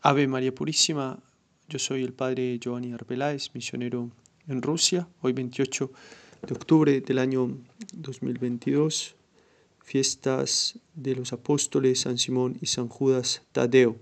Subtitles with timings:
[0.00, 1.18] Ave María Purísima,
[1.68, 4.12] yo soy el padre Giovanni Arbeláez, misionero
[4.46, 5.90] en Rusia, hoy 28
[6.46, 7.58] de octubre del año
[7.94, 9.16] 2022,
[9.82, 13.96] fiestas de los apóstoles San Simón y San Judas Tadeo.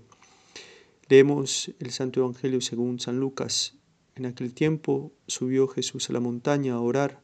[1.09, 3.73] Leemos el Santo Evangelio según San Lucas.
[4.15, 7.21] En aquel tiempo subió Jesús a la montaña a orar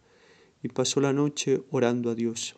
[0.63, 2.55] y pasó la noche orando a Dios.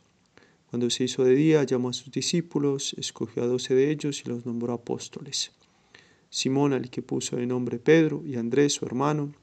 [0.69, 4.29] Cuando se hizo de día, llamó a sus discípulos, escogió a doce de ellos y
[4.29, 5.51] los nombró apóstoles
[6.35, 9.33] Simón al que puso de nombre Pedro y Andrés su hermano,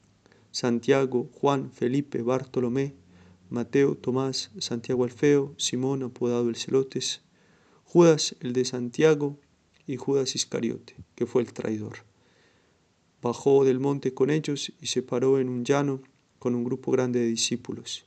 [0.51, 2.93] Santiago, Juan, Felipe, Bartolomé,
[3.49, 7.23] Mateo, Tomás, Santiago Alfeo, Simón apodado el Celotes,
[7.85, 9.39] Judas el de Santiago
[9.87, 12.05] y Judas Iscariote, que fue el traidor.
[13.23, 16.03] Bajó del monte con ellos y se paró en un llano
[16.39, 18.05] con un grupo grande de discípulos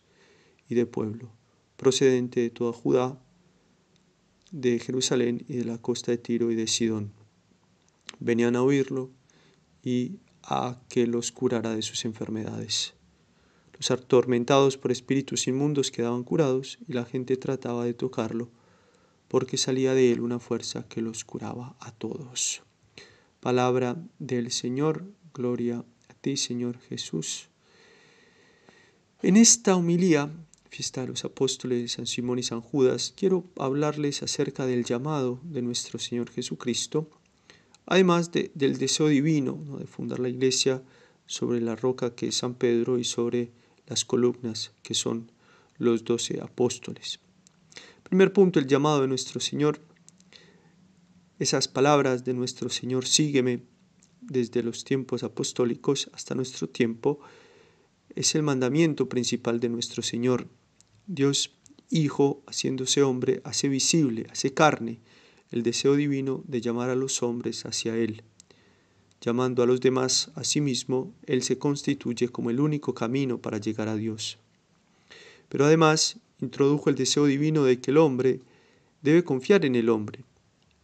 [0.69, 1.31] y de pueblo,
[1.75, 3.19] procedente de toda Judá,
[4.51, 7.24] de Jerusalén y de la costa de Tiro y de Sidón
[8.19, 9.09] venían a oírlo
[9.83, 12.93] y a que los curara de sus enfermedades.
[13.77, 18.49] Los atormentados por espíritus inmundos quedaban curados y la gente trataba de tocarlo
[19.27, 22.61] porque salía de él una fuerza que los curaba a todos.
[23.39, 27.49] Palabra del Señor, gloria a ti Señor Jesús.
[29.21, 30.31] En esta homilía,
[30.69, 35.61] fiesta de los apóstoles San Simón y San Judas, quiero hablarles acerca del llamado de
[35.61, 37.09] nuestro Señor Jesucristo
[37.85, 40.81] además del deseo divino de fundar la iglesia
[41.25, 43.51] sobre la roca que es San Pedro y sobre
[43.87, 45.31] las columnas que son
[45.77, 47.19] los doce apóstoles.
[48.03, 49.79] Primer punto, el llamado de nuestro Señor.
[51.39, 53.63] Esas palabras de nuestro Señor, sígueme,
[54.21, 57.19] desde los tiempos apostólicos hasta nuestro tiempo,
[58.15, 60.47] es el mandamiento principal de nuestro Señor.
[61.07, 61.51] Dios
[61.89, 64.99] Hijo, haciéndose hombre, hace visible, hace carne,
[65.51, 68.23] el deseo divino de llamar a los hombres hacia Él.
[69.21, 73.57] Llamando a los demás a sí mismo, Él se constituye como el único camino para
[73.57, 74.37] llegar a Dios.
[75.49, 78.41] Pero además introdujo el deseo divino de que el hombre
[79.01, 80.23] debe confiar en el hombre.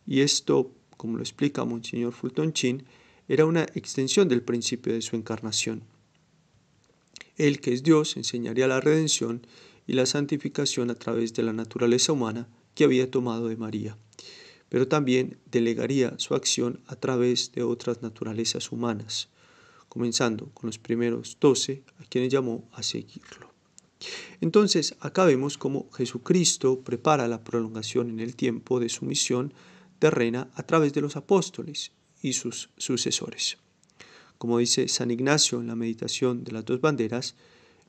[0.06, 2.84] Y esto, como lo explica Monseñor Fulton Chin,
[3.28, 5.84] era una extensión del principio de su encarnación.
[7.38, 9.46] Él, que es Dios, enseñaría la redención
[9.88, 13.98] y la santificación a través de la naturaleza humana que había tomado de María
[14.72, 19.28] pero también delegaría su acción a través de otras naturalezas humanas,
[19.90, 23.52] comenzando con los primeros doce a quienes llamó a seguirlo.
[24.40, 29.54] Entonces, acá vemos cómo Jesucristo prepara la prolongación en el tiempo de su misión
[30.00, 33.58] terrena a través de los apóstoles y sus sucesores.
[34.38, 37.36] Como dice San Ignacio en la meditación de las dos banderas,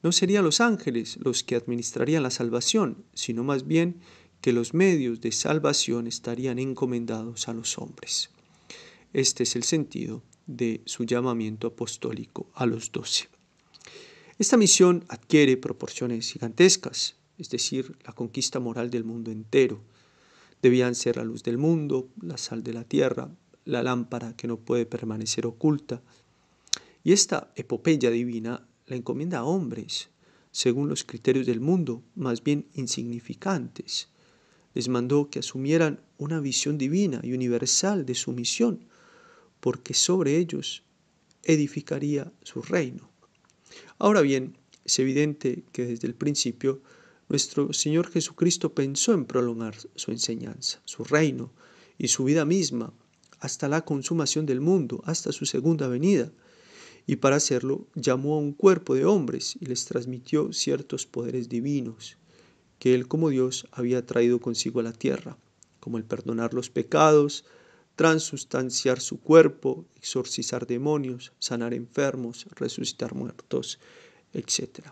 [0.02, 4.00] no serían los ángeles los que administrarían la salvación, sino más bien
[4.42, 8.28] que los medios de salvación estarían encomendados a los hombres.
[9.12, 13.28] Este es el sentido de su llamamiento apostólico a los doce.
[14.38, 19.80] Esta misión adquiere proporciones gigantescas, es decir, la conquista moral del mundo entero.
[20.60, 23.30] Debían ser la luz del mundo, la sal de la tierra,
[23.64, 26.02] la lámpara que no puede permanecer oculta.
[27.04, 30.08] Y esta epopeya divina la encomienda a hombres,
[30.50, 34.08] según los criterios del mundo, más bien insignificantes,
[34.74, 38.84] les mandó que asumieran una visión divina y universal de su misión,
[39.60, 40.82] porque sobre ellos
[41.44, 43.10] edificaría su reino.
[43.98, 46.82] Ahora bien, es evidente que desde el principio
[47.28, 51.52] nuestro Señor Jesucristo pensó en prolongar su enseñanza, su reino
[51.98, 52.92] y su vida misma
[53.40, 56.30] hasta la consumación del mundo, hasta su segunda venida.
[57.06, 62.16] Y para hacerlo llamó a un cuerpo de hombres y les transmitió ciertos poderes divinos
[62.82, 65.38] que Él como Dios había traído consigo a la tierra,
[65.78, 67.44] como el perdonar los pecados,
[67.94, 73.78] transustanciar su cuerpo, exorcizar demonios, sanar enfermos, resucitar muertos,
[74.32, 74.88] etc.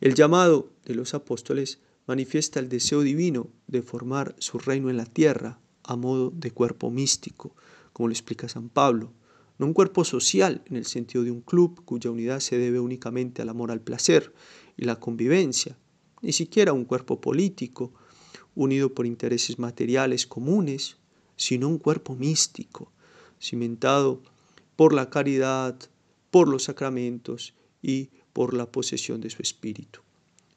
[0.00, 5.06] El llamado de los apóstoles manifiesta el deseo divino de formar su reino en la
[5.06, 7.52] tierra a modo de cuerpo místico,
[7.92, 9.12] como lo explica San Pablo,
[9.58, 13.42] no un cuerpo social en el sentido de un club cuya unidad se debe únicamente
[13.42, 14.32] al amor al placer
[14.76, 15.76] y la convivencia,
[16.22, 17.92] ni siquiera un cuerpo político
[18.54, 20.96] unido por intereses materiales comunes,
[21.36, 22.92] sino un cuerpo místico,
[23.40, 24.22] cimentado
[24.76, 25.78] por la caridad,
[26.30, 30.00] por los sacramentos y por la posesión de su espíritu.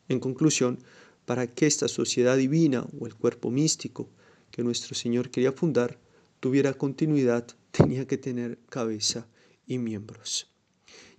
[0.10, 0.80] En conclusión,
[1.26, 4.10] para que esta sociedad divina o el cuerpo místico
[4.50, 6.00] que nuestro Señor quería fundar
[6.40, 9.28] tuviera continuidad, tenía que tener cabeza
[9.68, 10.50] y miembros.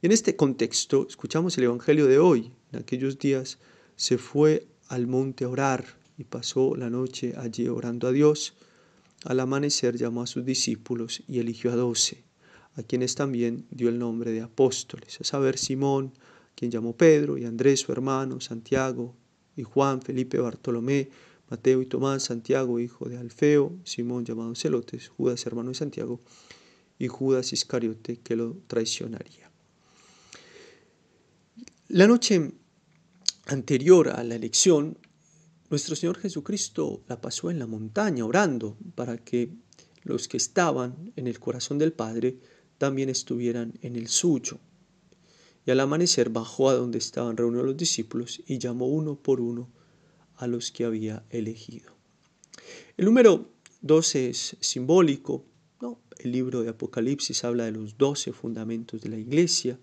[0.02, 3.58] Y en este contexto escuchamos el Evangelio de hoy, en aquellos días
[3.96, 5.84] se fue al monte a orar
[6.18, 8.54] y pasó la noche allí orando a Dios.
[9.24, 12.24] Al amanecer llamó a sus discípulos y eligió a doce,
[12.74, 16.12] a quienes también dio el nombre de apóstoles, a saber Simón,
[16.54, 19.14] quien llamó Pedro, y Andrés su hermano, Santiago,
[19.56, 21.08] y Juan, Felipe, Bartolomé,
[21.50, 26.20] Mateo y Tomás, Santiago, hijo de Alfeo, Simón llamado Celotes, Judas, hermano de Santiago,
[26.98, 29.50] y Judas Iscariote, que lo traicionaría.
[31.88, 32.52] La noche
[33.46, 34.98] anterior a la elección,
[35.70, 39.52] nuestro Señor Jesucristo la pasó en la montaña orando para que
[40.04, 42.38] los que estaban en el corazón del Padre
[42.78, 44.58] también estuvieran en el suyo.
[45.64, 49.70] Y al amanecer bajó a donde estaban reunidos los discípulos y llamó uno por uno
[50.36, 51.92] a los que había elegido.
[52.96, 53.48] El número
[53.80, 55.44] 12 es simbólico.
[55.80, 56.00] ¿no?
[56.18, 59.78] El libro de Apocalipsis habla de los 12 fundamentos de la iglesia.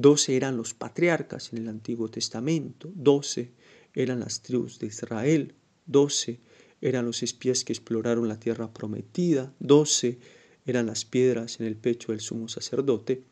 [0.00, 2.90] 12 eran los patriarcas en el Antiguo Testamento.
[2.94, 3.52] 12
[3.92, 5.54] eran las tribus de Israel.
[5.86, 6.40] 12
[6.80, 9.52] eran los espías que exploraron la tierra prometida.
[9.58, 10.18] 12
[10.64, 13.24] eran las piedras en el pecho del sumo sacerdote.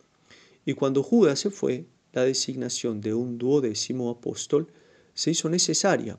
[0.67, 4.71] Y cuando Judas se fue, la designación de un duodécimo apóstol
[5.15, 6.19] se hizo necesaria.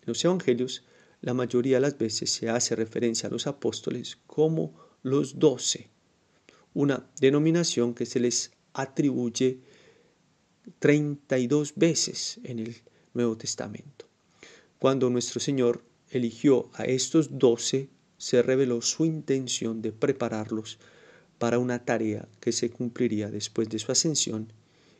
[0.00, 0.84] En los evangelios,
[1.20, 4.74] la mayoría de las veces se hace referencia a los apóstoles como
[5.04, 5.88] los doce,
[6.74, 9.60] una denominación que se les atribuye
[10.78, 12.76] 32 veces en el
[13.14, 14.06] Nuevo Testamento.
[14.78, 17.88] Cuando nuestro Señor eligió a estos doce,
[18.18, 20.78] se reveló su intención de prepararlos
[21.38, 24.52] para una tarea que se cumpliría después de su ascensión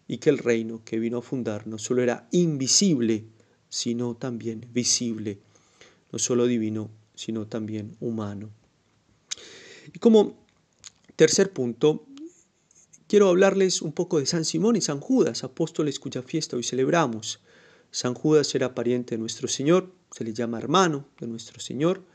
[0.08, 3.24] y que el reino que vino a fundar no solo era invisible,
[3.68, 5.38] sino también visible,
[6.10, 8.50] no solo divino, sino también humano.
[9.94, 10.44] Y como
[11.16, 12.06] tercer punto,
[13.12, 17.40] quiero hablarles un poco de San Simón y San Judas, apóstoles cuya fiesta hoy celebramos.
[17.90, 22.06] San Judas era pariente de nuestro Señor, se le llama hermano de nuestro Señor,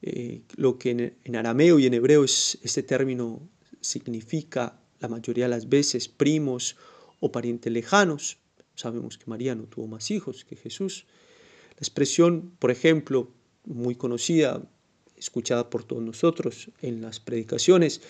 [0.00, 3.46] eh, lo que en, arameo y en hebreo es este término
[3.82, 6.78] significa la mayoría de las veces primos
[7.20, 8.38] o parientes lejanos.
[8.74, 11.04] Sabemos que María no tuvo más hijos que Jesús.
[11.72, 13.30] La expresión, por ejemplo,
[13.66, 14.62] muy conocida,
[15.18, 18.00] escuchada por todos nosotros en las predicaciones,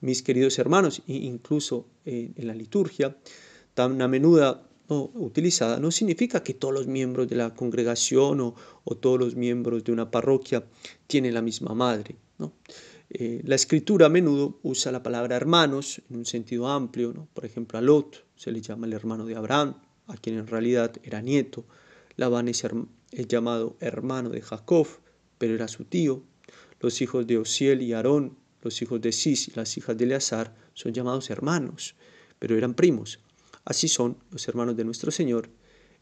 [0.00, 3.16] mis queridos hermanos, incluso en la liturgia,
[3.74, 8.54] tan a menuda utilizada, no significa que todos los miembros de la congregación o,
[8.84, 10.64] o todos los miembros de una parroquia
[11.06, 12.16] tienen la misma madre.
[12.38, 12.52] ¿no?
[13.12, 17.26] Eh, la escritura a menudo usa la palabra hermanos en un sentido amplio, ¿no?
[17.34, 19.74] por ejemplo a Lot se le llama el hermano de Abraham,
[20.06, 21.64] a quien en realidad era nieto,
[22.16, 22.64] Labán es,
[23.28, 24.86] llamado hermano de Jacob,
[25.38, 26.22] pero era su tío,
[26.78, 30.54] los hijos de Osiel y Aarón, los hijos de Cis y las hijas de Eleazar
[30.74, 31.94] son llamados hermanos,
[32.38, 33.20] pero eran primos.
[33.64, 35.50] Así son los hermanos de nuestro Señor,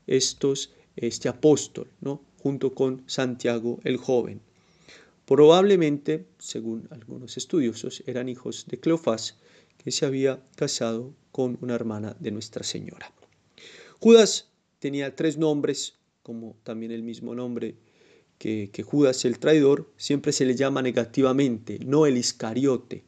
[0.06, 2.22] estos, este apóstol, ¿no?
[2.38, 4.40] junto con Santiago el joven.
[5.26, 9.36] Probablemente, según algunos estudiosos, eran hijos de Cleofás,
[9.76, 13.12] que se había casado con una hermana de Nuestra Señora.
[14.00, 17.76] Judas tenía tres nombres, como también el mismo nombre
[18.38, 23.04] que, Judas el traidor, siempre se le llama negativamente, no el Iscariote.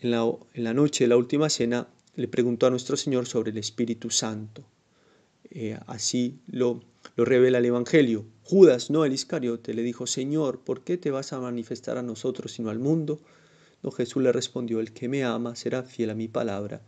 [0.00, 3.50] En, la, en la noche de la última cena le preguntó a nuestro Señor sobre
[3.50, 4.64] el Espíritu Santo.
[5.50, 6.82] Eh, así lo,
[7.14, 8.24] lo revela el Evangelio.
[8.42, 12.52] Judas, no el Iscariote, le dijo, Señor, ¿por qué te vas a manifestar a nosotros
[12.52, 13.20] sino al mundo?
[13.82, 16.82] No, Jesús le respondió, el que me ama será fiel a mi palabra,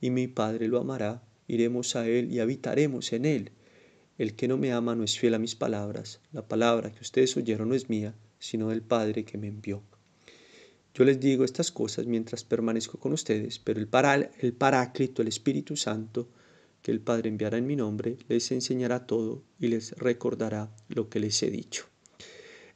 [0.00, 3.50] y mi Padre lo amará, iremos a él y habitaremos en él.
[4.20, 7.34] El que no me ama no es fiel a mis palabras, la palabra que ustedes
[7.38, 9.82] oyeron no es mía, sino del Padre que me envió.
[10.92, 13.88] Yo les digo estas cosas mientras permanezco con ustedes, pero el,
[14.40, 16.28] el Paráclito, el Espíritu Santo,
[16.82, 21.18] que el Padre enviará en mi nombre, les enseñará todo y les recordará lo que
[21.18, 21.86] les he dicho.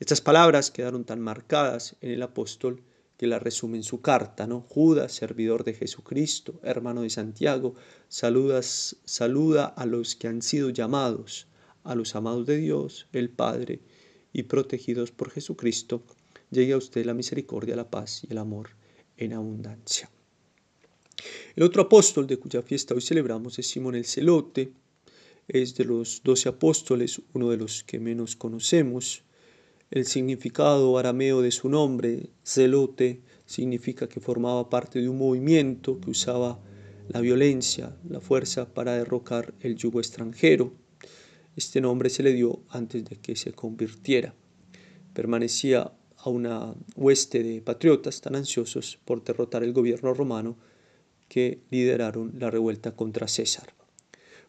[0.00, 2.80] Estas palabras quedaron tan marcadas en el apóstol
[3.26, 4.60] las resume en su carta, ¿no?
[4.60, 7.74] Judas, servidor de Jesucristo, hermano de Santiago,
[8.08, 11.46] saludas, saluda a los que han sido llamados,
[11.82, 13.80] a los amados de Dios, el Padre,
[14.32, 16.02] y protegidos por Jesucristo,
[16.50, 18.70] llegue a usted la misericordia, la paz y el amor
[19.16, 20.10] en abundancia.
[21.56, 24.72] El otro apóstol de cuya fiesta hoy celebramos es Simón el Celote.
[25.46, 29.22] Es de los doce apóstoles uno de los que menos conocemos.
[29.94, 36.10] El significado arameo de su nombre, celote, significa que formaba parte de un movimiento que
[36.10, 36.58] usaba
[37.06, 40.72] la violencia, la fuerza para derrocar el yugo extranjero.
[41.54, 44.34] Este nombre se le dio antes de que se convirtiera.
[45.12, 50.56] Permanecía a una hueste de patriotas tan ansiosos por derrotar el gobierno romano
[51.28, 53.72] que lideraron la revuelta contra César.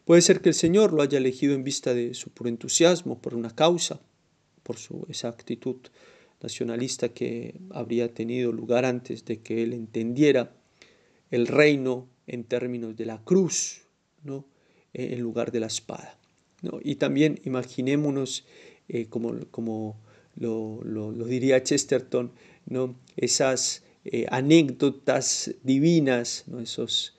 [0.04, 3.36] Puede ser que el Señor lo haya elegido en vista de su puro entusiasmo por
[3.36, 4.00] una causa,
[4.66, 5.76] por su, esa actitud
[6.42, 10.56] nacionalista que habría tenido lugar antes de que él entendiera
[11.30, 13.82] el reino en términos de la cruz,
[14.24, 14.44] ¿no?
[14.92, 16.18] E, en lugar de la espada.
[16.62, 16.80] ¿no?
[16.82, 18.44] Y también imaginémonos,
[18.88, 20.00] eh, como, como
[20.34, 22.32] lo, lo, diría Chesterton,
[22.66, 22.96] ¿no?
[23.16, 26.58] esas eh, anécdotas divinas, ¿no?
[26.58, 27.14] esos,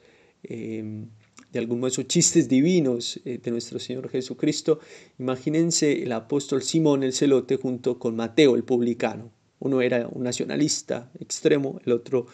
[1.57, 4.79] de algún modo, esos chistes divinos eh, de nuestro Señor Jesucristo.
[5.19, 9.31] Imagínense el apóstol Simón el celote junto con Mateo el publicano.
[9.59, 12.27] Uno era un nacionalista extremo, el otro,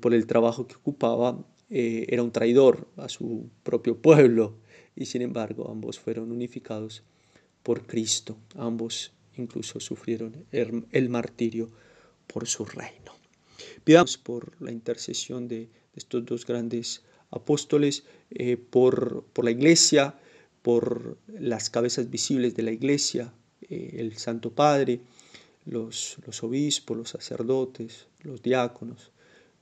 [0.00, 1.38] por el trabajo que ocupaba,
[1.74, 4.58] eh, era un traidor a su propio pueblo
[4.94, 7.02] y sin embargo ambos fueron unificados
[7.62, 8.36] por Cristo.
[8.56, 11.70] Ambos incluso sufrieron el, martirio
[12.26, 13.12] por su reino.
[13.84, 20.14] Pidamos por la intercesión de, estos dos grandes apóstoles, eh, por, por, la iglesia,
[20.62, 23.32] por las cabezas visibles de la iglesia,
[23.68, 25.00] eh, el Santo Padre,
[25.64, 29.10] los, los obispos, los sacerdotes, los diáconos,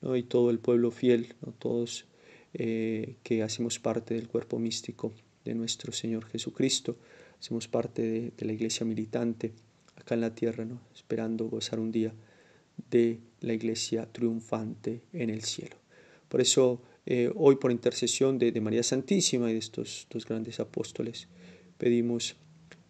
[0.03, 1.53] y todo el pueblo fiel, ¿no?
[1.53, 2.07] todos
[2.55, 5.13] eh, que hacemos parte del cuerpo místico
[5.45, 6.97] de nuestro Señor Jesucristo,
[7.39, 9.53] hacemos parte de, la iglesia militante
[9.97, 10.81] acá en la tierra, ¿no?
[10.95, 12.13] esperando gozar un día
[12.91, 15.77] de la iglesia triunfante en el cielo.
[16.29, 16.81] Por eso
[17.13, 21.27] eh, hoy por intercesión de, María Santísima y de estos dos grandes apóstoles,
[21.77, 22.37] pedimos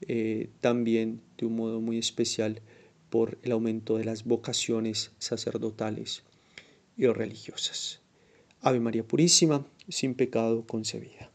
[0.02, 2.60] eh, también de un modo muy especial
[3.08, 6.22] por el aumento de las vocaciones sacerdotales
[6.98, 8.02] y religiosas.
[8.60, 11.32] Ave María Purísima, sin pecado concebida.